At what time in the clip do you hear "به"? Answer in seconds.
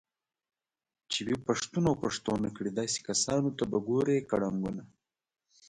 3.71-3.77